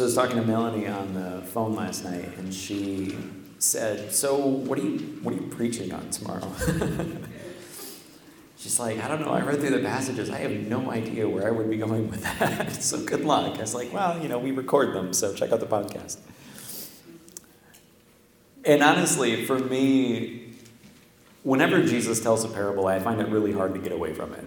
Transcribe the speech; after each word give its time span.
So 0.00 0.04
I 0.04 0.06
was 0.06 0.14
talking 0.14 0.36
to 0.36 0.42
Melanie 0.42 0.86
on 0.86 1.12
the 1.12 1.42
phone 1.48 1.74
last 1.74 2.04
night, 2.04 2.24
and 2.38 2.54
she 2.54 3.18
said, 3.58 4.14
"So 4.14 4.34
what 4.34 4.78
are 4.78 4.82
you 4.82 4.96
what 5.22 5.34
are 5.34 5.36
you 5.36 5.46
preaching 5.48 5.92
on 5.92 6.08
tomorrow?" 6.08 6.50
She's 8.56 8.80
like, 8.80 8.98
"I 8.98 9.08
don't 9.08 9.20
know. 9.20 9.28
I 9.28 9.42
read 9.42 9.60
through 9.60 9.78
the 9.78 9.80
passages. 9.80 10.30
I 10.30 10.38
have 10.38 10.52
no 10.52 10.90
idea 10.90 11.28
where 11.28 11.46
I 11.46 11.50
would 11.50 11.68
be 11.68 11.76
going 11.76 12.10
with 12.10 12.22
that. 12.22 12.72
so 12.82 13.04
good 13.04 13.26
luck." 13.26 13.58
I 13.58 13.60
was 13.60 13.74
like, 13.74 13.92
"Well, 13.92 14.22
you 14.22 14.30
know, 14.30 14.38
we 14.38 14.52
record 14.52 14.94
them, 14.94 15.12
so 15.12 15.34
check 15.34 15.52
out 15.52 15.60
the 15.60 15.66
podcast." 15.66 16.16
And 18.64 18.82
honestly, 18.82 19.44
for 19.44 19.58
me, 19.58 20.54
whenever 21.42 21.84
Jesus 21.84 22.22
tells 22.22 22.42
a 22.42 22.48
parable, 22.48 22.86
I 22.86 23.00
find 23.00 23.20
it 23.20 23.28
really 23.28 23.52
hard 23.52 23.74
to 23.74 23.80
get 23.80 23.92
away 23.92 24.14
from 24.14 24.32
it. 24.32 24.46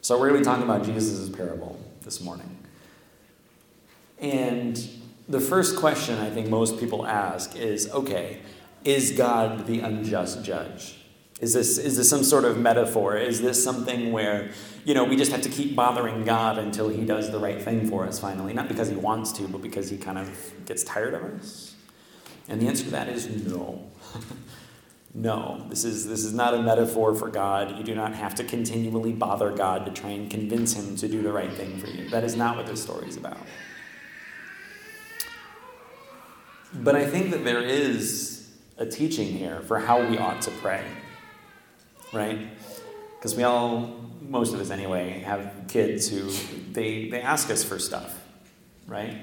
So 0.00 0.18
we're 0.18 0.30
going 0.30 0.42
to 0.42 0.44
be 0.44 0.44
talking 0.44 0.64
about 0.64 0.84
Jesus' 0.84 1.28
parable 1.28 1.78
this 2.02 2.20
morning. 2.20 2.65
And 4.18 4.88
the 5.28 5.40
first 5.40 5.76
question 5.76 6.18
I 6.18 6.30
think 6.30 6.48
most 6.48 6.78
people 6.78 7.06
ask 7.06 7.56
is 7.56 7.90
okay, 7.90 8.40
is 8.84 9.12
God 9.12 9.66
the 9.66 9.80
unjust 9.80 10.44
judge? 10.44 10.96
Is 11.40 11.52
this, 11.52 11.76
is 11.76 11.98
this 11.98 12.08
some 12.08 12.24
sort 12.24 12.44
of 12.44 12.58
metaphor? 12.58 13.16
Is 13.16 13.42
this 13.42 13.62
something 13.62 14.10
where, 14.10 14.50
you 14.84 14.94
know, 14.94 15.04
we 15.04 15.16
just 15.16 15.32
have 15.32 15.42
to 15.42 15.50
keep 15.50 15.76
bothering 15.76 16.24
God 16.24 16.56
until 16.56 16.88
he 16.88 17.04
does 17.04 17.30
the 17.30 17.38
right 17.38 17.60
thing 17.60 17.90
for 17.90 18.06
us 18.06 18.18
finally? 18.18 18.54
Not 18.54 18.68
because 18.68 18.88
he 18.88 18.96
wants 18.96 19.32
to, 19.32 19.46
but 19.46 19.60
because 19.60 19.90
he 19.90 19.98
kind 19.98 20.16
of 20.16 20.52
gets 20.64 20.82
tired 20.82 21.12
of 21.12 21.24
us? 21.24 21.74
And 22.48 22.60
the 22.60 22.68
answer 22.68 22.84
to 22.84 22.90
that 22.92 23.08
is 23.08 23.28
no. 23.28 23.90
no. 25.14 25.66
This 25.68 25.84
is, 25.84 26.06
this 26.06 26.24
is 26.24 26.32
not 26.32 26.54
a 26.54 26.62
metaphor 26.62 27.14
for 27.14 27.28
God. 27.28 27.76
You 27.76 27.84
do 27.84 27.94
not 27.94 28.14
have 28.14 28.34
to 28.36 28.44
continually 28.44 29.12
bother 29.12 29.50
God 29.50 29.84
to 29.84 29.92
try 29.92 30.10
and 30.10 30.30
convince 30.30 30.72
him 30.72 30.96
to 30.96 31.08
do 31.08 31.20
the 31.20 31.32
right 31.32 31.52
thing 31.52 31.78
for 31.78 31.88
you. 31.88 32.08
That 32.08 32.24
is 32.24 32.34
not 32.34 32.56
what 32.56 32.66
this 32.66 32.82
story 32.82 33.08
is 33.08 33.18
about. 33.18 33.40
But 36.72 36.96
I 36.96 37.06
think 37.06 37.30
that 37.30 37.44
there 37.44 37.62
is 37.62 38.50
a 38.78 38.86
teaching 38.86 39.28
here 39.28 39.60
for 39.60 39.78
how 39.78 40.06
we 40.06 40.18
ought 40.18 40.42
to 40.42 40.50
pray, 40.50 40.84
right? 42.12 42.48
Because 43.18 43.34
we 43.34 43.42
all, 43.42 44.10
most 44.20 44.52
of 44.52 44.60
us 44.60 44.70
anyway, 44.70 45.20
have 45.20 45.64
kids 45.68 46.08
who 46.08 46.30
they, 46.72 47.08
they 47.08 47.22
ask 47.22 47.50
us 47.50 47.64
for 47.64 47.78
stuff, 47.78 48.22
right? 48.86 49.16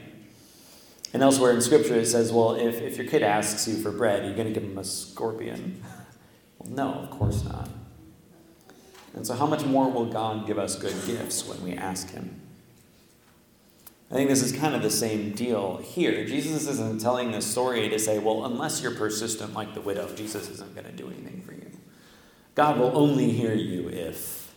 And 1.13 1.21
elsewhere 1.21 1.51
in 1.51 1.61
Scripture 1.61 1.95
it 1.95 2.07
says, 2.07 2.31
well, 2.31 2.55
if, 2.55 2.81
if 2.81 2.97
your 2.97 3.05
kid 3.05 3.21
asks 3.21 3.67
you 3.67 3.75
for 3.75 3.91
bread, 3.91 4.25
you're 4.25 4.35
going 4.35 4.47
to 4.47 4.53
give 4.53 4.63
him 4.63 4.77
a 4.77 4.83
scorpion. 4.83 5.83
Well, 6.57 6.71
no, 6.71 6.93
of 6.93 7.11
course 7.11 7.43
not. 7.43 7.69
And 9.15 9.25
so, 9.25 9.35
how 9.35 9.45
much 9.45 9.63
more 9.63 9.89
will 9.91 10.05
God 10.05 10.47
give 10.47 10.57
us 10.57 10.75
good 10.75 10.95
gifts 11.05 11.47
when 11.47 11.61
we 11.63 11.73
ask 11.73 12.09
Him? 12.09 12.41
I 14.13 14.15
think 14.17 14.29
this 14.29 14.43
is 14.43 14.51
kind 14.51 14.75
of 14.75 14.83
the 14.83 14.91
same 14.91 15.31
deal 15.31 15.77
here. 15.77 16.23
Jesus 16.23 16.67
isn't 16.67 17.01
telling 17.01 17.31
this 17.31 17.47
story 17.47 17.89
to 17.89 17.97
say, 17.97 18.19
well, 18.19 18.45
unless 18.45 18.79
you're 18.79 18.93
persistent 18.93 19.55
like 19.55 19.73
the 19.73 19.81
widow, 19.81 20.07
Jesus 20.13 20.51
isn't 20.51 20.75
going 20.75 20.85
to 20.85 20.91
do 20.91 21.07
anything 21.07 21.41
for 21.41 21.53
you. 21.53 21.71
God 22.53 22.77
will 22.77 22.95
only 22.95 23.31
hear 23.31 23.55
you 23.55 23.89
if. 23.89 24.53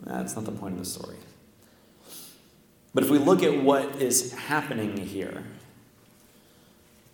That's 0.00 0.36
not 0.36 0.44
the 0.44 0.52
point 0.52 0.74
of 0.74 0.78
the 0.78 0.84
story. 0.84 1.16
But 2.94 3.02
if 3.02 3.10
we 3.10 3.18
look 3.18 3.42
at 3.42 3.60
what 3.64 4.00
is 4.00 4.32
happening 4.32 4.96
here, 4.96 5.42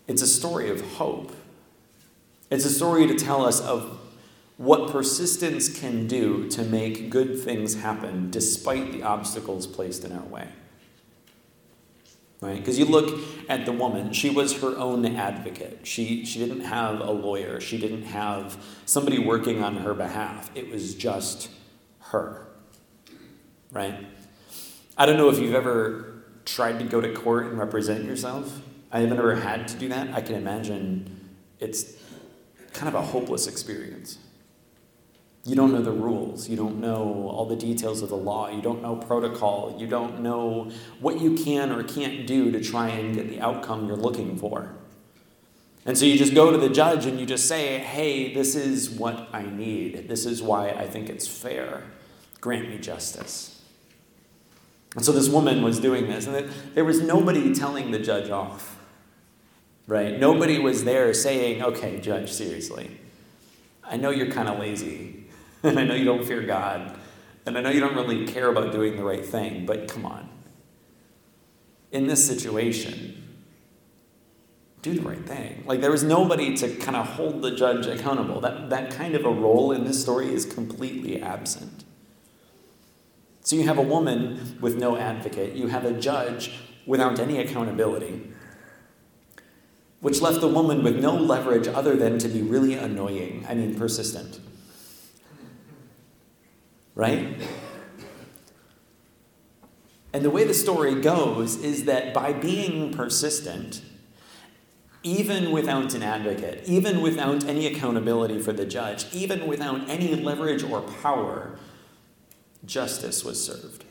it's 0.07 0.21
a 0.21 0.27
story 0.27 0.69
of 0.69 0.81
hope. 0.97 1.31
It's 2.51 2.63
a 2.65 2.69
story 2.69 3.07
to 3.07 3.15
tell 3.15 3.43
us 3.43 3.59
of 3.59 3.99
what 4.57 4.91
persistence 4.91 5.67
can 5.67 6.05
do 6.05 6.47
to 6.49 6.61
make 6.63 7.09
good 7.09 7.39
things 7.39 7.73
happen 7.73 8.29
despite 8.29 8.91
the 8.91 9.01
obstacles 9.01 9.65
placed 9.65 10.05
in 10.05 10.11
our 10.11 10.25
way 10.25 10.47
right? 12.41 12.57
Because 12.57 12.77
you 12.77 12.85
look 12.85 13.19
at 13.49 13.65
the 13.65 13.71
woman 13.71 14.13
she 14.13 14.29
was 14.29 14.61
her 14.61 14.77
own 14.77 15.05
advocate. 15.05 15.81
She 15.83 16.25
she 16.25 16.39
didn't 16.39 16.61
have 16.61 16.99
a 16.99 17.11
lawyer. 17.11 17.59
She 17.59 17.77
didn't 17.77 18.03
have 18.03 18.57
somebody 18.85 19.19
working 19.19 19.63
on 19.63 19.77
her 19.77 19.93
behalf. 19.93 20.51
It 20.55 20.69
was 20.69 20.95
just 20.95 21.49
her 21.99 22.47
right? 23.71 24.05
I 24.97 25.05
don't 25.05 25.17
know 25.17 25.29
if 25.29 25.39
you've 25.39 25.55
ever 25.55 26.23
tried 26.45 26.79
to 26.79 26.85
go 26.85 27.01
to 27.01 27.13
court 27.13 27.47
and 27.47 27.59
represent 27.59 28.05
yourself. 28.05 28.61
I 28.91 29.01
haven't 29.01 29.17
ever 29.17 29.35
had 29.35 29.67
to 29.69 29.75
do 29.75 29.89
that. 29.89 30.13
I 30.13 30.21
can 30.21 30.35
imagine 30.35 31.35
it's 31.59 31.93
kind 32.73 32.87
of 32.87 32.95
a 32.95 33.01
hopeless 33.01 33.47
experience 33.47 34.17
you 35.47 35.55
don't 35.55 35.71
know 35.71 35.81
the 35.81 35.91
rules. 35.91 36.49
You 36.49 36.57
don't 36.57 36.81
know 36.81 37.29
all 37.33 37.45
the 37.45 37.55
details 37.55 38.01
of 38.01 38.09
the 38.09 38.17
law. 38.17 38.49
You 38.49 38.61
don't 38.61 38.81
know 38.81 38.97
protocol. 38.97 39.77
You 39.79 39.87
don't 39.87 40.19
know 40.19 40.69
what 40.99 41.21
you 41.21 41.35
can 41.35 41.71
or 41.71 41.83
can't 41.83 42.27
do 42.27 42.51
to 42.51 42.61
try 42.61 42.89
and 42.89 43.15
get 43.15 43.29
the 43.29 43.39
outcome 43.39 43.87
you're 43.87 43.95
looking 43.95 44.37
for. 44.37 44.73
And 45.85 45.97
so 45.97 46.03
you 46.03 46.17
just 46.17 46.35
go 46.35 46.51
to 46.51 46.57
the 46.57 46.67
judge 46.67 47.05
and 47.05 47.17
you 47.17 47.25
just 47.25 47.47
say, 47.47 47.77
hey, 47.77 48.33
this 48.33 48.55
is 48.55 48.89
what 48.89 49.29
I 49.31 49.43
need. 49.43 50.09
This 50.09 50.25
is 50.25 50.43
why 50.43 50.71
I 50.71 50.85
think 50.85 51.09
it's 51.09 51.29
fair. 51.29 51.83
Grant 52.41 52.67
me 52.67 52.77
justice. 52.77 53.61
And 54.95 55.05
so 55.05 55.13
this 55.13 55.29
woman 55.29 55.63
was 55.63 55.79
doing 55.79 56.07
this, 56.07 56.27
and 56.27 56.49
there 56.73 56.83
was 56.83 57.01
nobody 57.01 57.53
telling 57.53 57.91
the 57.91 57.99
judge 57.99 58.29
off, 58.29 58.77
right? 59.85 60.19
Nobody 60.19 60.59
was 60.59 60.83
there 60.83 61.13
saying, 61.13 61.61
okay, 61.61 62.01
judge, 62.01 62.31
seriously. 62.31 62.97
I 63.83 63.95
know 63.95 64.09
you're 64.09 64.31
kind 64.31 64.49
of 64.49 64.59
lazy, 64.59 65.16
and 65.63 65.79
I 65.79 65.83
know 65.83 65.95
you 65.95 66.05
don't 66.05 66.23
fear 66.23 66.41
God, 66.41 66.97
and 67.45 67.57
I 67.57 67.61
know 67.61 67.69
you 67.69 67.79
don't 67.79 67.95
really 67.95 68.27
care 68.27 68.49
about 68.49 68.71
doing 68.71 68.95
the 68.95 69.03
right 69.03 69.25
thing, 69.25 69.65
but 69.65 69.87
come 69.87 70.05
on. 70.05 70.29
In 71.91 72.07
this 72.07 72.25
situation, 72.25 73.23
do 74.81 74.93
the 74.93 75.01
right 75.01 75.25
thing. 75.25 75.63
Like 75.65 75.81
there 75.81 75.91
was 75.91 76.03
nobody 76.03 76.55
to 76.57 76.75
kind 76.75 76.95
of 76.95 77.07
hold 77.07 77.41
the 77.41 77.51
judge 77.51 77.87
accountable. 77.87 78.39
That, 78.41 78.69
that 78.69 78.91
kind 78.91 79.15
of 79.15 79.25
a 79.25 79.31
role 79.31 79.71
in 79.71 79.85
this 79.85 80.01
story 80.01 80.33
is 80.33 80.45
completely 80.45 81.21
absent. 81.21 81.85
So 83.41 83.55
you 83.55 83.63
have 83.63 83.77
a 83.77 83.81
woman 83.83 84.57
with 84.59 84.75
no 84.75 84.97
advocate, 84.97 85.55
you 85.55 85.67
have 85.67 85.85
a 85.85 85.93
judge 85.93 86.51
without 86.85 87.17
any 87.19 87.39
accountability, 87.39 88.29
which 90.01 90.21
left 90.21 90.41
the 90.41 90.49
woman 90.49 90.83
with 90.83 90.99
no 90.99 91.15
leverage 91.15 91.67
other 91.67 91.95
than 91.95 92.19
to 92.19 92.27
be 92.27 92.41
really 92.41 92.73
annoying, 92.73 93.45
I 93.47 93.55
mean, 93.55 93.75
persistent 93.75 94.39
right? 96.97 97.39
And 100.11 100.25
the 100.25 100.31
way 100.31 100.45
the 100.45 100.53
story 100.55 100.99
goes 100.99 101.55
is 101.57 101.85
that 101.85 102.11
by 102.11 102.33
being 102.33 102.91
persistent, 102.91 103.83
even 105.03 105.51
without 105.51 105.93
an 105.93 106.01
advocate, 106.01 106.63
even 106.65 107.01
without 107.01 107.45
any 107.45 107.67
accountability 107.67 108.39
for 108.39 108.51
the 108.51 108.65
judge, 108.65 109.05
even 109.13 109.45
without 109.45 109.87
any 109.87 110.15
leverage 110.15 110.63
or 110.63 110.81
power, 110.81 111.59
justice 112.65 113.23
was 113.23 113.45
served. 113.45 113.85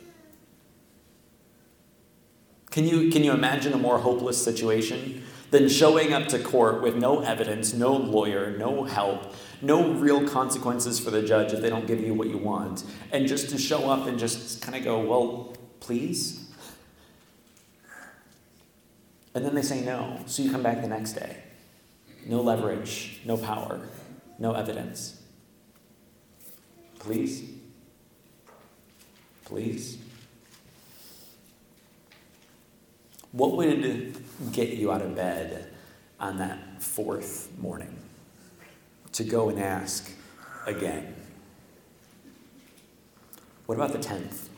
Can 2.73 2.89
you, 2.89 3.09
can 3.13 3.23
you 3.23 3.31
imagine 3.31 3.73
a 3.73 3.79
more 3.79 3.99
hopeless 3.99 4.43
situation 4.43 5.23
than 5.51 5.69
showing 5.69 6.13
up 6.13 6.29
to 6.29 6.39
court 6.39 6.83
with 6.83 6.97
no 6.97 7.21
evidence, 7.21 7.73
no 7.73 7.97
lawyer, 7.97 8.57
no 8.57 8.85
help, 8.85 9.35
no 9.63 9.93
real 9.93 10.27
consequences 10.29 10.99
for 10.99 11.11
the 11.11 11.23
judge 11.23 11.53
if 11.53 11.61
they 11.61 11.71
don't 11.71 11.87
give 11.87 12.01
you 12.01 12.15
what 12.15 12.29
you 12.29 12.39
want, 12.39 12.85
and 13.13 13.27
just 13.27 13.51
to 13.51 13.59
show 13.59 13.91
up 13.91 14.07
and 14.07 14.19
just 14.19 14.61
kind 14.63 14.77
of 14.77 14.85
go, 14.85 14.99
well, 14.99 15.57
please? 15.81 16.51
And 19.35 19.45
then 19.45 19.55
they 19.55 19.63
say 19.63 19.83
no, 19.83 20.21
so 20.27 20.43
you 20.43 20.51
come 20.51 20.63
back 20.63 20.81
the 20.81 20.89
next 20.89 21.13
day. 21.13 21.37
No 22.25 22.41
leverage, 22.41 23.21
no 23.25 23.37
power, 23.37 23.81
no 24.39 24.53
evidence. 24.53 25.21
Please? 26.99 27.49
Please? 29.45 29.99
What 33.31 33.57
would 33.57 34.17
get 34.53 34.71
you 34.71 34.93
out 34.93 35.03
of 35.03 35.15
bed 35.15 35.73
on 36.21 36.39
that 36.39 36.83
fourth 36.83 37.51
morning? 37.59 37.97
to 39.17 39.25
go 39.25 39.49
and 39.49 39.59
ask 39.59 40.11
again. 40.67 41.15
What 43.65 43.77
about 43.77 43.93
the 43.93 43.99
10th? 43.99 44.49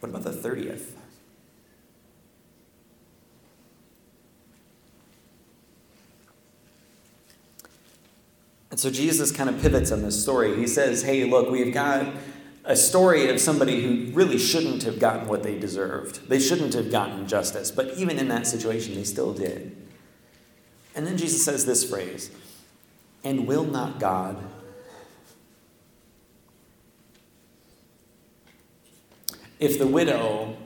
What 0.00 0.10
about 0.10 0.24
the 0.24 0.30
30th? 0.30 0.92
And 8.70 8.78
so 8.78 8.90
Jesus 8.90 9.32
kind 9.32 9.48
of 9.48 9.60
pivots 9.62 9.90
on 9.90 10.02
this 10.02 10.22
story. 10.22 10.54
He 10.56 10.66
says, 10.66 11.02
Hey, 11.02 11.24
look, 11.24 11.50
we've 11.50 11.72
got 11.72 12.06
a 12.70 12.76
story 12.76 13.28
of 13.28 13.40
somebody 13.40 13.82
who 13.82 14.12
really 14.12 14.38
shouldn't 14.38 14.84
have 14.84 15.00
gotten 15.00 15.26
what 15.26 15.42
they 15.42 15.58
deserved. 15.58 16.28
They 16.28 16.38
shouldn't 16.38 16.72
have 16.74 16.88
gotten 16.88 17.26
justice, 17.26 17.72
but 17.72 17.94
even 17.96 18.16
in 18.16 18.28
that 18.28 18.46
situation, 18.46 18.94
they 18.94 19.02
still 19.02 19.34
did. 19.34 19.76
And 20.94 21.04
then 21.04 21.18
Jesus 21.18 21.44
says 21.44 21.66
this 21.66 21.82
phrase 21.88 22.30
and 23.24 23.48
will 23.48 23.64
not 23.64 23.98
God 23.98 24.42
if 29.58 29.76
the 29.76 29.86
widow 29.86 30.56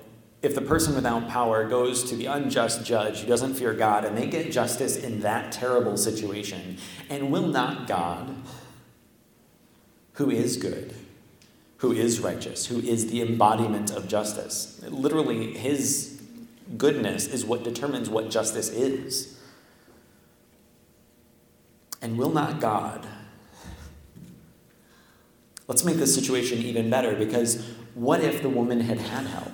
if 0.43 0.55
the 0.55 0.61
person 0.61 0.95
without 0.95 1.27
power 1.31 1.67
goes 1.67 2.05
to 2.05 2.17
the 2.17 2.27
unjust 2.27 2.85
judge 2.85 3.21
who 3.21 3.27
doesn't 3.27 3.55
fear 3.55 3.73
God 3.73 4.05
and 4.05 4.17
they 4.17 4.27
get 4.27 4.53
justice 4.53 4.95
in 4.95 5.21
that 5.21 5.53
terrible 5.53 5.97
situation, 5.97 6.77
and 7.09 7.33
will 7.33 7.47
not 7.49 7.87
God, 7.87 8.37
who 10.13 10.31
is 10.31 10.59
good, 10.59 10.95
who 11.85 11.93
is 11.93 12.19
righteous, 12.21 12.65
who 12.65 12.79
is 12.79 13.11
the 13.11 13.21
embodiment 13.21 13.91
of 13.91 14.09
justice, 14.09 14.83
literally, 14.89 15.53
his 15.53 16.19
goodness 16.79 17.27
is 17.27 17.45
what 17.45 17.63
determines 17.63 18.09
what 18.09 18.31
justice 18.31 18.71
is. 18.71 19.39
And 22.01 22.17
will 22.17 22.31
not 22.31 22.59
God? 22.59 23.07
Let's 25.69 25.85
make 25.85 25.97
this 25.97 26.15
situation 26.15 26.61
even 26.61 26.89
better 26.89 27.15
because 27.15 27.63
what 27.93 28.21
if 28.25 28.41
the 28.41 28.49
woman 28.49 28.81
had 28.81 28.97
had 28.97 29.27
help? 29.27 29.53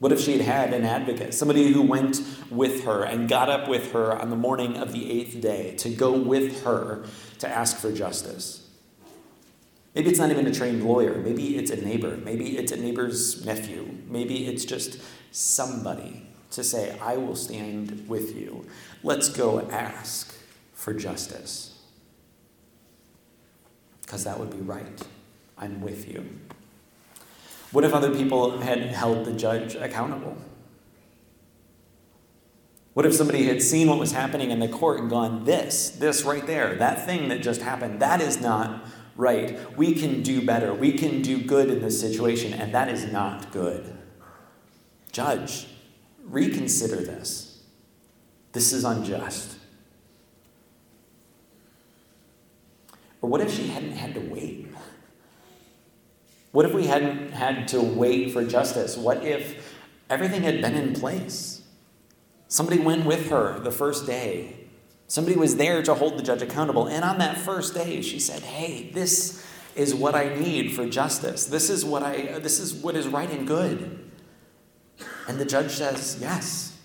What 0.00 0.12
if 0.12 0.20
she 0.20 0.32
had 0.32 0.42
had 0.42 0.74
an 0.74 0.84
advocate, 0.84 1.32
somebody 1.32 1.72
who 1.72 1.80
went 1.80 2.20
with 2.50 2.84
her 2.84 3.04
and 3.04 3.26
got 3.26 3.48
up 3.48 3.70
with 3.70 3.92
her 3.92 4.12
on 4.12 4.28
the 4.28 4.36
morning 4.36 4.76
of 4.76 4.92
the 4.92 5.10
eighth 5.10 5.40
day 5.40 5.76
to 5.76 5.88
go 5.88 6.12
with 6.12 6.62
her 6.64 7.06
to 7.38 7.48
ask 7.48 7.78
for 7.78 7.90
justice? 7.90 8.69
Maybe 9.94 10.08
it's 10.10 10.18
not 10.18 10.30
even 10.30 10.46
a 10.46 10.54
trained 10.54 10.84
lawyer. 10.84 11.16
Maybe 11.16 11.56
it's 11.56 11.70
a 11.70 11.76
neighbor. 11.76 12.16
Maybe 12.16 12.56
it's 12.56 12.70
a 12.70 12.76
neighbor's 12.76 13.44
nephew. 13.44 13.98
Maybe 14.06 14.46
it's 14.46 14.64
just 14.64 15.00
somebody 15.32 16.26
to 16.52 16.64
say, 16.64 16.96
I 17.00 17.16
will 17.16 17.36
stand 17.36 18.08
with 18.08 18.36
you. 18.36 18.66
Let's 19.02 19.28
go 19.28 19.60
ask 19.70 20.34
for 20.74 20.94
justice. 20.94 21.78
Because 24.02 24.24
that 24.24 24.38
would 24.38 24.50
be 24.50 24.58
right. 24.58 25.06
I'm 25.58 25.80
with 25.80 26.08
you. 26.08 26.24
What 27.72 27.84
if 27.84 27.92
other 27.92 28.14
people 28.14 28.58
had 28.58 28.78
held 28.78 29.24
the 29.24 29.32
judge 29.32 29.74
accountable? 29.74 30.36
What 32.94 33.06
if 33.06 33.14
somebody 33.14 33.44
had 33.44 33.62
seen 33.62 33.88
what 33.88 33.98
was 33.98 34.12
happening 34.12 34.50
in 34.50 34.58
the 34.58 34.66
court 34.66 34.98
and 34.98 35.08
gone, 35.08 35.44
this, 35.44 35.90
this 35.90 36.24
right 36.24 36.44
there, 36.46 36.74
that 36.76 37.06
thing 37.06 37.28
that 37.28 37.40
just 37.40 37.62
happened, 37.62 38.00
that 38.00 38.20
is 38.20 38.40
not 38.40 38.84
right. 39.20 39.76
We 39.76 39.94
can 39.94 40.22
do 40.22 40.44
better. 40.44 40.72
We 40.72 40.92
can 40.92 41.22
do 41.22 41.42
good 41.42 41.70
in 41.70 41.80
this 41.80 42.00
situation, 42.00 42.54
and 42.54 42.74
that 42.74 42.88
is 42.88 43.12
not 43.12 43.52
good. 43.52 43.96
Judge, 45.12 45.66
reconsider 46.24 46.96
this. 46.96 47.62
This 48.52 48.72
is 48.72 48.84
unjust. 48.84 49.58
Or 53.20 53.28
what 53.28 53.42
if 53.42 53.54
she 53.54 53.68
hadn't 53.68 53.92
had 53.92 54.14
to 54.14 54.20
wait? 54.20 54.68
What 56.52 56.64
if 56.64 56.72
we 56.72 56.86
hadn't 56.86 57.32
had 57.32 57.68
to 57.68 57.80
wait 57.80 58.32
for 58.32 58.44
justice? 58.44 58.96
What 58.96 59.24
if 59.24 59.76
everything 60.08 60.42
had 60.42 60.62
been 60.62 60.74
in 60.74 60.94
place? 60.94 61.62
Somebody 62.48 62.80
went 62.80 63.04
with 63.04 63.30
her 63.30 63.60
the 63.60 63.70
first 63.70 64.06
day. 64.06 64.59
Somebody 65.10 65.36
was 65.36 65.56
there 65.56 65.82
to 65.82 65.94
hold 65.94 66.16
the 66.16 66.22
judge 66.22 66.40
accountable. 66.40 66.86
And 66.86 67.02
on 67.02 67.18
that 67.18 67.36
first 67.36 67.74
day, 67.74 68.00
she 68.00 68.20
said, 68.20 68.44
Hey, 68.44 68.92
this 68.94 69.44
is 69.74 69.92
what 69.92 70.14
I 70.14 70.36
need 70.36 70.72
for 70.72 70.86
justice. 70.88 71.46
This 71.46 71.68
is 71.68 71.84
what 71.84 72.04
I 72.04 72.38
this 72.38 72.60
is 72.60 72.72
what 72.72 72.94
is 72.94 73.08
right 73.08 73.28
and 73.28 73.44
good. 73.44 74.08
And 75.26 75.40
the 75.40 75.44
judge 75.44 75.72
says, 75.72 76.18
Yes. 76.20 76.78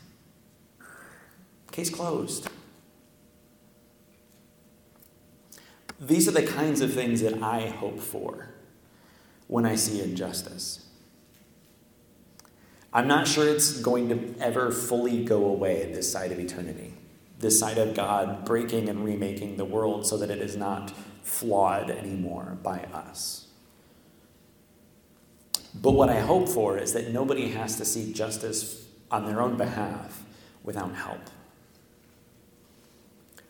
Case 1.72 1.92
closed. 1.92 2.50
These 6.00 6.28
are 6.28 6.32
the 6.32 6.48
kinds 6.48 6.82
of 6.82 6.92
things 6.96 7.22
that 7.22 7.44
I 7.44 7.68
hope 7.68 8.00
for 8.00 8.50
when 9.46 9.68
I 9.68 9.76
see 9.76 10.02
injustice. 10.02 10.88
I'm 12.92 13.08
not 13.08 13.28
sure 13.28 13.48
it's 13.48 13.80
going 13.82 14.10
to 14.10 14.44
ever 14.44 14.72
fully 14.72 15.24
go 15.24 15.46
away 15.46 15.92
this 15.94 16.12
side 16.12 16.32
of 16.32 16.40
eternity, 16.40 16.96
this 17.40 17.60
side 17.60 17.78
of 17.78 17.94
God 17.94 18.46
breaking 18.46 18.90
and 18.90 19.04
remaking 19.04 19.58
the 19.58 19.66
world 19.66 20.06
so 20.06 20.18
that 20.18 20.30
it 20.30 20.40
is 20.40 20.56
not 20.56 20.92
flawed 21.24 21.90
anymore 21.90 22.58
by 22.64 22.80
us. 22.94 23.48
But 25.74 25.92
what 25.92 26.10
I 26.10 26.20
hope 26.20 26.48
for 26.48 26.78
is 26.78 26.94
that 26.94 27.12
nobody 27.12 27.50
has 27.50 27.76
to 27.78 27.86
seek 27.86 28.16
justice 28.16 28.86
on 29.12 29.26
their 29.26 29.42
own 29.42 29.58
behalf 29.58 30.24
without 30.64 30.96
help. 30.96 31.30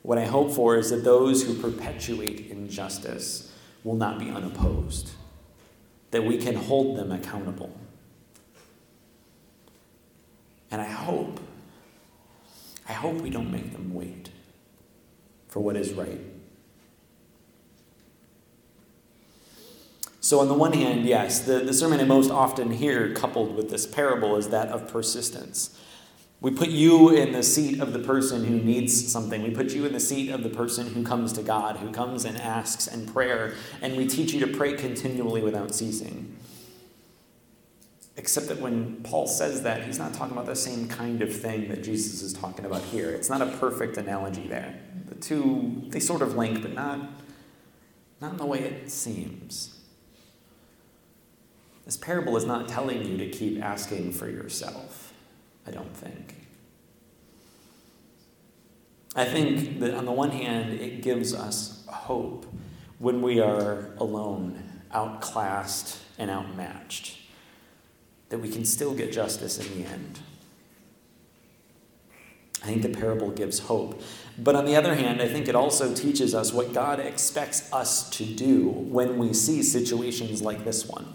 What 0.02 0.18
I 0.18 0.26
hope 0.26 0.52
for 0.52 0.78
is 0.78 0.90
that 0.90 1.04
those 1.04 1.44
who 1.44 1.54
perpetuate 1.54 2.50
injustice 2.50 3.52
will 3.84 3.96
not 3.96 4.20
be 4.20 4.30
unopposed 4.30 5.12
that 6.16 6.24
we 6.24 6.38
can 6.38 6.56
hold 6.56 6.98
them 6.98 7.12
accountable. 7.12 7.78
And 10.72 10.82
I 10.82 10.88
hope, 10.88 11.42
I 12.88 12.94
hope 12.94 13.16
we 13.16 13.30
don't 13.30 13.52
make 13.52 13.72
them 13.74 13.94
wait 13.94 14.30
for 15.48 15.60
what 15.60 15.76
is 15.76 15.94
right. 15.94 16.20
So, 20.20 20.40
on 20.40 20.48
the 20.48 20.56
one 20.56 20.74
hand, 20.74 21.06
yes, 21.06 21.40
the, 21.42 21.60
the 21.60 21.74
sermon 21.74 22.00
I 22.00 22.04
most 22.04 22.32
often 22.32 22.72
hear 22.72 23.14
coupled 23.14 23.56
with 23.56 23.70
this 23.70 23.86
parable 23.86 24.36
is 24.38 24.50
that 24.50 24.70
of 24.70 24.88
persistence. 24.88 25.80
We 26.42 26.52
put 26.52 26.70
you 26.70 27.10
in 27.10 27.32
the 27.32 27.44
seat 27.44 27.80
of 27.80 27.94
the 27.94 28.00
person 28.00 28.44
who 28.46 28.58
needs 28.58 29.12
something. 29.12 29.42
We 29.44 29.52
put 29.52 29.72
you 29.72 29.86
in 29.86 29.94
the 29.94 30.00
seat 30.00 30.30
of 30.30 30.44
the 30.44 30.50
person 30.50 30.88
who 30.94 31.04
comes 31.04 31.32
to 31.34 31.44
God, 31.44 31.78
who 31.78 31.92
comes 31.92 32.26
and 32.26 32.38
asks 32.38 32.88
in 32.88 33.06
prayer, 33.08 33.54
and 33.82 33.96
we 33.96 34.08
teach 34.08 34.34
you 34.34 34.40
to 34.46 34.58
pray 34.58 34.74
continually 34.74 35.42
without 35.42 35.74
ceasing. 35.74 36.36
Except 38.18 38.48
that 38.48 38.62
when 38.62 39.02
Paul 39.04 39.28
says 39.28 39.64
that, 39.64 39.84
he's 39.84 40.00
not 40.00 40.14
talking 40.14 40.34
about 40.34 40.46
the 40.46 40.56
same 40.56 40.88
kind 40.88 41.22
of 41.22 41.36
thing 41.36 41.68
that 41.68 41.84
Jesus 41.84 42.22
is 42.22 42.32
talking 42.32 42.66
about 42.66 42.82
here. 42.84 43.10
It's 43.10 43.30
not 43.30 43.42
a 43.42 43.48
perfect 43.58 43.98
analogy 43.98 44.48
there. 44.48 44.80
The 45.10 45.16
two, 45.16 45.84
they 45.90 46.00
sort 46.00 46.22
of 46.22 46.36
link, 46.38 46.62
but 46.62 46.74
not, 46.74 47.00
not 48.22 48.32
in 48.32 48.38
the 48.38 48.46
way 48.46 48.60
it 48.60 48.90
seems. 48.90 49.78
This 51.86 51.98
parable 51.98 52.38
is 52.38 52.46
not 52.46 52.70
telling 52.70 53.04
you 53.06 53.18
to 53.18 53.30
keep 53.30 53.62
asking 53.62 54.14
for 54.14 54.30
yourself. 54.30 55.14
I 55.68 55.72
don't 55.72 55.96
think. 55.96 56.36
I 59.16 59.26
think 59.26 59.80
that 59.82 59.94
on 59.94 60.06
the 60.06 60.12
one 60.12 60.32
hand, 60.32 60.74
it 60.74 61.02
gives 61.02 61.34
us 61.34 61.86
hope 61.88 62.46
when 63.00 63.22
we 63.22 63.40
are 63.40 63.94
alone, 63.98 64.64
outclassed, 64.92 66.00
and 66.18 66.30
outmatched, 66.30 67.18
that 68.30 68.40
we 68.40 68.50
can 68.50 68.66
still 68.66 68.94
get 68.94 69.12
justice 69.12 69.58
in 69.60 69.82
the 69.82 69.90
end. 69.90 70.20
I 72.66 72.68
think 72.68 72.82
the 72.82 72.90
parable 72.90 73.30
gives 73.30 73.60
hope. 73.60 74.02
But 74.40 74.56
on 74.56 74.66
the 74.66 74.76
other 74.76 74.96
hand, 74.96 75.22
I 75.22 75.28
think 75.28 75.48
it 75.48 75.56
also 75.56 75.94
teaches 75.94 76.34
us 76.34 76.52
what 76.52 76.74
God 76.74 77.00
expects 77.00 77.72
us 77.72 78.10
to 78.12 78.26
do 78.26 78.70
when 78.70 79.20
we 79.20 79.34
see 79.34 79.62
situations 79.62 80.42
like 80.42 80.66
this 80.66 80.88
one. 80.88 81.14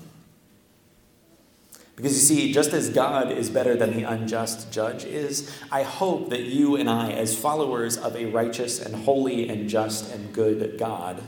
Because 1.97 2.15
you 2.15 2.37
see, 2.37 2.53
just 2.53 2.73
as 2.73 2.89
God 2.89 3.31
is 3.31 3.51
better 3.51 3.77
than 3.77 3.95
the 3.95 4.05
unjust 4.05 4.73
judge 4.73 5.05
is, 5.05 5.55
I 5.71 5.83
hope 5.83 6.31
that 6.31 6.43
you 6.43 6.77
and 6.77 6.89
I, 6.89 7.11
as 7.11 7.39
followers 7.39 7.99
of 7.99 8.17
a 8.17 8.27
righteous 8.27 8.81
and 8.81 8.95
holy 8.95 9.49
and 9.49 9.69
just 9.69 10.15
and 10.15 10.33
good 10.33 10.79
God, 10.79 11.21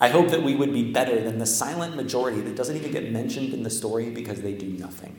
I 0.00 0.08
hope 0.08 0.28
that 0.30 0.42
we 0.42 0.54
would 0.54 0.72
be 0.72 0.92
better 0.92 1.20
than 1.20 1.38
the 1.38 1.46
silent 1.46 1.96
majority 1.96 2.40
that 2.40 2.56
doesn't 2.56 2.76
even 2.76 2.90
get 2.90 3.12
mentioned 3.12 3.54
in 3.54 3.62
the 3.62 3.70
story 3.70 4.10
because 4.10 4.42
they 4.42 4.52
do 4.52 4.66
nothing. 4.66 5.16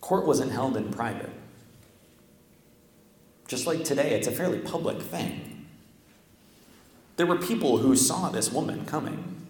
Court 0.00 0.26
wasn't 0.26 0.52
held 0.52 0.76
in 0.76 0.90
private. 0.90 1.30
Just 3.46 3.66
like 3.66 3.82
today, 3.82 4.10
it's 4.10 4.26
a 4.26 4.32
fairly 4.32 4.58
public 4.58 5.00
thing. 5.00 5.66
There 7.16 7.26
were 7.26 7.36
people 7.36 7.78
who 7.78 7.96
saw 7.96 8.28
this 8.28 8.52
woman 8.52 8.84
coming. 8.84 9.46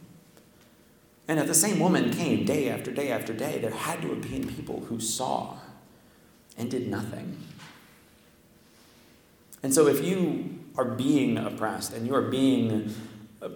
And 1.27 1.39
if 1.39 1.47
the 1.47 1.55
same 1.55 1.79
woman 1.79 2.11
came 2.11 2.45
day 2.45 2.71
after 2.71 2.91
day 2.91 3.11
after 3.11 3.35
day, 3.35 3.59
there 3.59 3.71
had 3.71 4.01
to 4.03 4.09
have 4.09 4.23
been 4.23 4.49
people 4.49 4.81
who 4.89 4.99
saw 4.99 5.59
and 6.57 6.71
did 6.71 6.89
nothing. 6.89 7.37
And 9.63 9.75
so 9.75 9.87
if 9.87 10.03
you 10.03 10.58
are 10.79 10.85
being 10.85 11.37
oppressed 11.37 11.93
and 11.93 12.07
you 12.07 12.15
are 12.15 12.31
being 12.31 12.95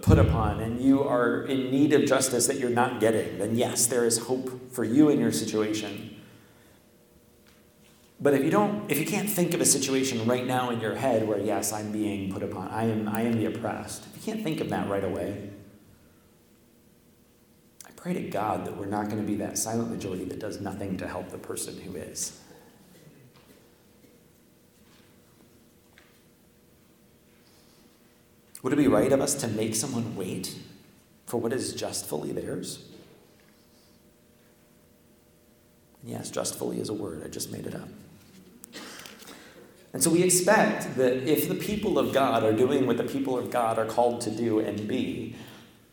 put 0.03 0.19
upon 0.19 0.61
and 0.61 0.81
you 0.81 1.03
are 1.03 1.43
in 1.43 1.71
need 1.71 1.93
of 1.93 2.05
justice 2.05 2.47
that 2.49 2.59
you're 2.59 2.71
not 2.71 3.01
getting, 3.01 3.39
then 3.39 3.57
yes, 3.57 3.87
there 3.87 4.05
is 4.05 4.19
hope 4.19 4.73
for 4.73 4.85
you 4.85 5.09
in 5.09 5.19
your 5.19 5.33
situation. 5.33 6.17
But 8.21 8.35
if 8.35 8.45
you 8.45 8.51
don't, 8.51 8.91
if 8.91 8.99
you 8.99 9.07
can't 9.07 9.29
think 9.29 9.55
of 9.55 9.61
a 9.61 9.65
situation 9.65 10.27
right 10.27 10.47
now 10.47 10.71
in 10.71 10.81
your 10.81 10.95
head 10.95 11.27
where 11.27 11.41
yes, 11.41 11.73
I'm 11.73 11.91
being 11.91 12.33
put 12.33 12.43
upon, 12.43 12.69
I 12.69 12.85
am, 12.85 13.09
I 13.09 13.23
am 13.23 13.33
the 13.33 13.47
oppressed. 13.47 14.07
If 14.07 14.17
you 14.27 14.33
can't 14.33 14.45
think 14.45 14.61
of 14.61 14.69
that 14.71 14.89
right 14.89 15.03
away, 15.03 15.51
I 17.87 17.91
Pray 18.03 18.15
to 18.15 18.21
God 18.21 18.65
that 18.67 18.77
we're 18.77 18.87
not 18.87 19.09
going 19.09 19.21
to 19.21 19.27
be 19.27 19.37
that 19.37 19.57
silent 19.57 19.89
majority 19.89 20.25
that 20.25 20.41
does 20.41 20.61
nothing 20.61 20.97
to 20.97 21.07
help 21.07 21.31
the 21.31 21.39
person 21.39 21.81
who 21.81 21.95
is. 21.95 22.37
Would 28.63 28.73
it 28.73 28.77
be 28.77 28.87
right 28.87 29.13
of 29.13 29.21
us 29.21 29.35
to 29.37 29.49
make 29.49 29.75
someone 29.75 30.15
wait 30.17 30.57
for 31.27 31.39
what 31.39 31.53
is 31.53 31.73
justfully 31.73 32.33
theirs? 32.33 32.85
Yes, 36.05 36.31
justfully 36.31 36.81
is 36.81 36.89
a 36.89 36.95
word, 36.95 37.23
I 37.25 37.29
just 37.29 37.51
made 37.51 37.67
it 37.67 37.75
up. 37.75 37.89
And 39.93 40.03
so 40.03 40.11
we 40.11 40.23
expect 40.23 40.97
that 40.97 41.29
if 41.29 41.49
the 41.49 41.55
people 41.55 41.99
of 41.99 42.15
God 42.15 42.45
are 42.45 42.53
doing 42.53 42.87
what 42.87 42.97
the 42.97 43.05
people 43.05 43.39
of 43.39 43.51
God 43.51 43.79
are 43.79 43.85
called 43.85 44.23
to 44.23 44.31
do 44.31 44.59
and 44.59 44.89
be, 44.89 45.37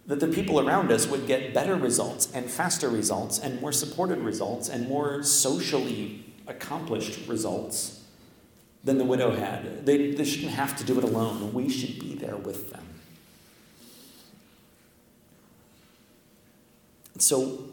that 0.08 0.20
the 0.20 0.28
people 0.28 0.60
around 0.60 0.92
us 0.92 1.06
would 1.08 1.28
get 1.28 1.54
better 1.54 1.76
results 1.76 2.32
and 2.34 2.50
faster 2.50 2.90
results 2.90 3.40
and 3.40 3.60
more 3.62 3.72
supported 3.72 4.20
results 4.20 4.70
and 4.70 4.88
more 4.88 5.22
socially 5.22 6.26
accomplished 6.48 7.28
results 7.28 7.99
than 8.84 8.98
the 8.98 9.04
widow 9.04 9.36
had. 9.36 9.86
They, 9.86 10.12
they 10.12 10.26
shouldn't 10.26 10.54
have 10.54 10.76
to 10.78 10.84
do 10.84 10.98
it 10.98 11.04
alone. 11.04 11.54
We 11.54 11.70
should 11.70 12.00
be 12.00 12.16
there 12.16 12.38
with 12.38 12.72
them. 12.72 12.86
So, 17.18 17.66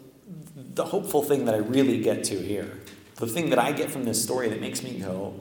the 0.56 0.86
hopeful 0.86 1.22
thing 1.22 1.44
that 1.44 1.54
I 1.54 1.58
really 1.58 2.00
get 2.00 2.25
to 2.25 2.36
here, 2.36 2.80
the 3.16 3.28
thing 3.28 3.50
that 3.50 3.58
I 3.60 3.70
get 3.70 3.90
from 3.90 4.04
this 4.04 4.20
story 4.20 4.48
that 4.48 4.60
makes 4.60 4.82
me 4.82 4.98
go, 4.98 5.38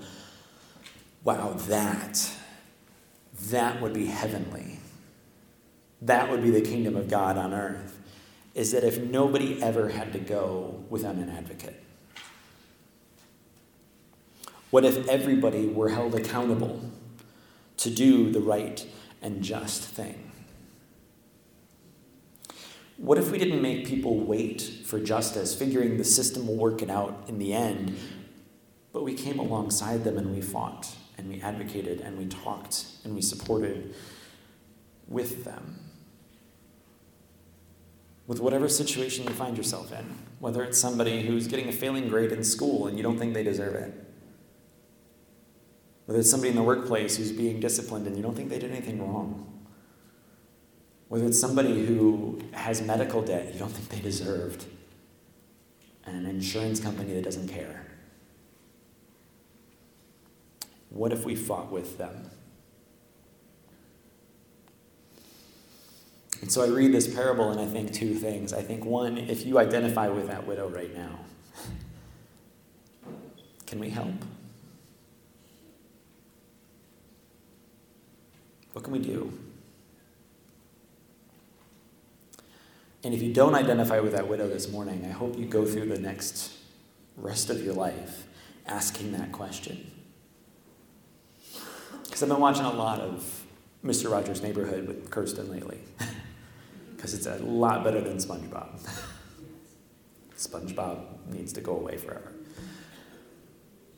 wow, 1.23 1.53
that, 1.67 2.31
that 3.49 3.81
would 3.81 3.93
be 3.93 4.05
heavenly 4.05 4.79
that 6.05 6.29
would 6.29 6.43
be 6.43 6.51
the 6.51 6.61
kingdom 6.61 6.95
of 6.95 7.09
God 7.09 7.37
on 7.37 7.53
earth, 7.53 7.99
is 8.53 8.71
that 8.71 8.83
if 8.83 8.99
nobody 8.99 9.61
ever 9.61 9.89
had 9.89 10.13
to 10.13 10.19
go 10.19 10.83
without 10.89 11.15
an 11.15 11.29
advocate? 11.29 11.81
What 14.75 14.83
if 14.83 15.07
everybody 15.07 15.67
were 15.67 15.87
held 15.87 16.15
accountable 16.15 16.81
to 17.77 17.89
do 17.89 18.29
the 18.29 18.41
right 18.41 18.85
and 19.21 19.41
just 19.41 19.81
thing? 19.81 20.33
What 22.97 23.17
if 23.17 23.31
we 23.31 23.37
didn't 23.37 23.61
make 23.61 23.87
people 23.87 24.19
wait 24.19 24.61
for 24.85 24.99
justice, 24.99 25.55
figuring 25.55 25.95
the 25.95 26.03
system 26.03 26.45
will 26.45 26.57
work 26.57 26.81
it 26.81 26.89
out 26.89 27.23
in 27.29 27.39
the 27.39 27.53
end, 27.53 27.97
but 28.91 29.05
we 29.05 29.13
came 29.13 29.39
alongside 29.39 30.03
them 30.03 30.17
and 30.17 30.35
we 30.35 30.41
fought 30.41 30.93
and 31.17 31.29
we 31.29 31.39
advocated 31.39 32.01
and 32.01 32.17
we 32.17 32.25
talked 32.25 32.83
and 33.05 33.15
we 33.15 33.21
supported 33.21 33.95
with 35.07 35.45
them? 35.45 35.79
with 38.27 38.39
whatever 38.39 38.67
situation 38.67 39.23
you 39.23 39.29
find 39.29 39.55
yourself 39.55 39.91
in, 39.91 40.03
whether 40.39 40.63
it's 40.63 40.79
somebody 40.79 41.21
who's 41.21 41.47
getting 41.47 41.69
a 41.69 41.71
failing 41.71 42.09
grade 42.09 42.31
in 42.31 42.43
school 42.43 42.87
and 42.87 42.97
you 42.97 43.03
don't 43.03 43.19
think 43.19 43.35
they 43.35 43.43
deserve 43.43 43.75
it, 43.75 44.04
whether 46.05 46.19
it's 46.19 46.29
somebody 46.29 46.49
in 46.49 46.55
the 46.55 46.63
workplace 46.63 47.17
who's 47.17 47.31
being 47.31 47.59
disciplined 47.59 48.07
and 48.07 48.15
you 48.15 48.23
don't 48.23 48.35
think 48.35 48.49
they 48.49 48.59
did 48.59 48.71
anything 48.71 49.01
wrong, 49.01 49.63
whether 51.07 51.25
it's 51.25 51.39
somebody 51.39 51.85
who 51.85 52.41
has 52.51 52.81
medical 52.81 53.21
debt 53.21 53.53
you 53.53 53.59
don't 53.59 53.71
think 53.71 53.89
they 53.89 53.99
deserved, 53.99 54.65
and 56.05 56.15
an 56.15 56.25
insurance 56.25 56.79
company 56.79 57.13
that 57.13 57.23
doesn't 57.23 57.47
care. 57.47 57.85
What 60.89 61.11
if 61.11 61.25
we 61.25 61.35
fought 61.35 61.71
with 61.71 61.97
them? 61.97 62.29
And 66.41 66.51
so 66.51 66.63
I 66.63 66.67
read 66.67 66.93
this 66.93 67.13
parable 67.13 67.49
and 67.49 67.59
I 67.59 67.65
think 67.65 67.91
two 67.91 68.13
things. 68.13 68.53
I 68.53 68.61
think, 68.61 68.85
one, 68.85 69.17
if 69.17 69.45
you 69.45 69.57
identify 69.57 70.07
with 70.09 70.27
that 70.27 70.45
widow 70.45 70.69
right 70.69 70.93
now, 70.95 71.19
can 73.65 73.79
we 73.79 73.89
help? 73.89 74.13
What 78.75 78.83
can 78.83 78.91
we 78.91 78.99
do? 78.99 79.31
And 83.05 83.13
if 83.13 83.21
you 83.21 83.31
don't 83.31 83.55
identify 83.55 84.01
with 84.01 84.11
that 84.11 84.27
widow 84.27 84.49
this 84.49 84.69
morning, 84.69 85.05
I 85.05 85.13
hope 85.13 85.37
you 85.37 85.45
go 85.45 85.63
through 85.63 85.85
the 85.85 85.97
next 85.97 86.51
rest 87.15 87.49
of 87.49 87.63
your 87.63 87.73
life 87.73 88.27
asking 88.67 89.13
that 89.13 89.31
question. 89.31 89.91
Because 92.03 92.21
I've 92.21 92.27
been 92.27 92.41
watching 92.41 92.65
a 92.65 92.73
lot 92.73 92.99
of 92.99 93.45
Mr. 93.81 94.11
Rogers' 94.11 94.43
Neighborhood 94.43 94.89
with 94.89 95.09
Kirsten 95.09 95.49
lately. 95.49 95.79
because 96.97 97.13
it's 97.13 97.27
a 97.27 97.37
lot 97.45 97.81
better 97.81 98.01
than 98.01 98.17
SpongeBob. 98.17 98.77
SpongeBob 100.37 101.29
needs 101.31 101.53
to 101.53 101.61
go 101.61 101.77
away 101.77 101.95
forever. 101.95 102.34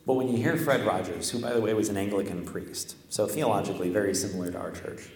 But 0.07 0.13
when 0.13 0.29
you 0.29 0.37
hear 0.37 0.55
Fred 0.55 0.85
Rogers, 0.85 1.29
who, 1.31 1.39
by 1.39 1.51
the 1.51 1.59
way, 1.59 1.73
was 1.73 1.89
an 1.89 1.97
Anglican 1.97 2.45
priest, 2.45 2.95
so 3.09 3.27
theologically 3.27 3.89
very 3.89 4.15
similar 4.15 4.49
to 4.49 4.57
our 4.57 4.71
church, 4.71 5.09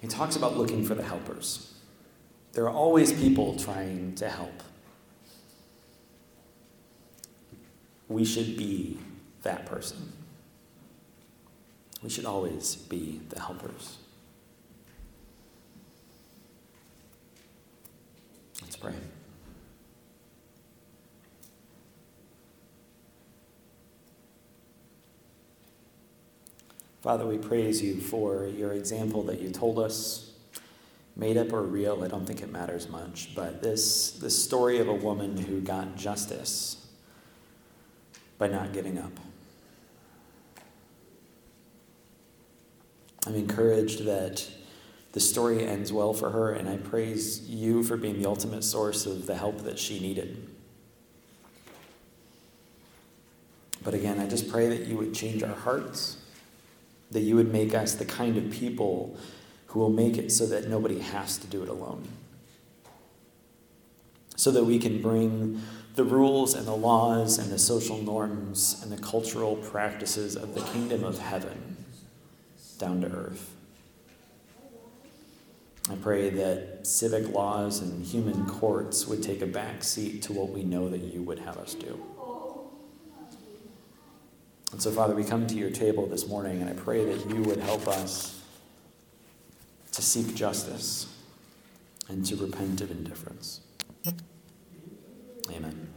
he 0.00 0.06
talks 0.06 0.36
about 0.36 0.56
looking 0.56 0.84
for 0.84 0.94
the 0.94 1.02
helpers. 1.02 1.74
There 2.52 2.62
are 2.64 2.70
always 2.70 3.12
people 3.12 3.58
trying 3.58 4.14
to 4.14 4.28
help. 4.28 4.62
We 8.08 8.24
should 8.24 8.56
be 8.56 9.00
that 9.42 9.66
person. 9.66 10.12
We 12.04 12.08
should 12.08 12.24
always 12.24 12.76
be 12.76 13.20
the 13.30 13.40
helpers. 13.40 13.96
Let's 18.60 18.76
pray. 18.76 18.94
Father, 27.02 27.26
we 27.26 27.36
praise 27.36 27.82
you 27.82 28.00
for 28.00 28.46
your 28.46 28.72
example 28.72 29.24
that 29.24 29.40
you 29.40 29.50
told 29.50 29.80
us, 29.80 30.30
made 31.16 31.36
up 31.36 31.52
or 31.52 31.62
real, 31.62 32.04
I 32.04 32.06
don't 32.06 32.24
think 32.24 32.42
it 32.42 32.52
matters 32.52 32.88
much, 32.88 33.34
but 33.34 33.60
this, 33.60 34.12
this 34.12 34.40
story 34.40 34.78
of 34.78 34.86
a 34.86 34.94
woman 34.94 35.36
who 35.36 35.60
got 35.60 35.96
justice 35.96 36.86
by 38.38 38.46
not 38.46 38.72
giving 38.72 38.98
up. 38.98 39.10
I'm 43.26 43.34
encouraged 43.34 44.04
that 44.04 44.48
the 45.10 45.20
story 45.20 45.66
ends 45.66 45.92
well 45.92 46.14
for 46.14 46.30
her, 46.30 46.52
and 46.52 46.68
I 46.68 46.76
praise 46.76 47.50
you 47.50 47.82
for 47.82 47.96
being 47.96 48.22
the 48.22 48.28
ultimate 48.28 48.62
source 48.62 49.06
of 49.06 49.26
the 49.26 49.34
help 49.34 49.64
that 49.64 49.78
she 49.78 49.98
needed. 49.98 50.48
But 53.82 53.94
again, 53.94 54.20
I 54.20 54.28
just 54.28 54.48
pray 54.48 54.68
that 54.68 54.86
you 54.86 54.96
would 54.96 55.12
change 55.12 55.42
our 55.42 55.54
hearts, 55.54 56.21
that 57.12 57.20
you 57.20 57.36
would 57.36 57.52
make 57.52 57.74
us 57.74 57.94
the 57.94 58.04
kind 58.04 58.36
of 58.36 58.50
people 58.50 59.16
who 59.66 59.80
will 59.80 59.90
make 59.90 60.18
it 60.18 60.30
so 60.30 60.46
that 60.46 60.68
nobody 60.68 60.98
has 60.98 61.38
to 61.38 61.46
do 61.46 61.62
it 61.62 61.68
alone. 61.68 62.06
So 64.36 64.50
that 64.50 64.64
we 64.64 64.78
can 64.78 65.00
bring 65.00 65.62
the 65.94 66.04
rules 66.04 66.54
and 66.54 66.66
the 66.66 66.74
laws 66.74 67.38
and 67.38 67.50
the 67.50 67.58
social 67.58 67.98
norms 67.98 68.80
and 68.82 68.90
the 68.90 69.00
cultural 69.00 69.56
practices 69.56 70.36
of 70.36 70.54
the 70.54 70.60
kingdom 70.60 71.04
of 71.04 71.18
heaven 71.18 71.76
down 72.78 73.02
to 73.02 73.08
earth. 73.08 73.50
I 75.90 75.96
pray 75.96 76.30
that 76.30 76.86
civic 76.86 77.28
laws 77.28 77.80
and 77.80 78.04
human 78.04 78.46
courts 78.46 79.06
would 79.06 79.22
take 79.22 79.42
a 79.42 79.46
back 79.46 79.82
seat 79.82 80.22
to 80.22 80.32
what 80.32 80.50
we 80.50 80.62
know 80.62 80.88
that 80.88 81.00
you 81.00 81.22
would 81.22 81.40
have 81.40 81.58
us 81.58 81.74
do. 81.74 82.00
And 84.72 84.80
so, 84.80 84.90
Father, 84.90 85.14
we 85.14 85.22
come 85.22 85.46
to 85.46 85.54
your 85.54 85.70
table 85.70 86.06
this 86.06 86.26
morning, 86.26 86.62
and 86.62 86.70
I 86.70 86.72
pray 86.72 87.04
that 87.04 87.28
you 87.30 87.42
would 87.42 87.58
help 87.58 87.86
us 87.86 88.40
to 89.92 90.02
seek 90.02 90.34
justice 90.34 91.14
and 92.08 92.24
to 92.26 92.36
repent 92.36 92.80
of 92.80 92.90
indifference. 92.90 93.60
Amen. 95.50 95.91